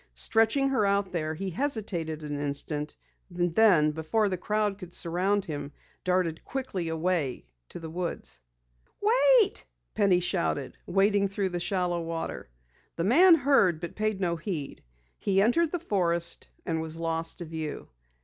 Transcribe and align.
Stretching 0.15 0.69
her 0.69 0.83
out 0.83 1.11
there, 1.11 1.35
he 1.35 1.51
hesitated 1.51 2.23
an 2.23 2.41
instant, 2.41 2.95
and 3.29 3.53
then 3.53 3.91
before 3.91 4.29
the 4.29 4.35
crowd 4.35 4.79
could 4.79 4.95
surround 4.95 5.45
him, 5.45 5.71
darted 6.03 6.43
quickly 6.43 6.89
away 6.89 7.45
toward 7.69 7.83
the 7.83 7.89
woods. 7.91 8.39
"Wait!" 8.99 9.63
Penny 9.93 10.19
shouted, 10.19 10.75
wading 10.87 11.27
through 11.27 11.49
the 11.49 11.59
shallow 11.59 12.01
water. 12.01 12.49
The 12.95 13.03
man 13.03 13.35
heard, 13.35 13.79
but 13.79 13.93
paid 13.95 14.19
no 14.19 14.37
heed. 14.37 14.83
He 15.19 15.39
entered 15.39 15.71
the 15.71 15.77
forest 15.77 16.47
and 16.65 16.81
was 16.81 16.97
lost 16.97 17.37
to 17.37 17.45
view. 17.45 17.87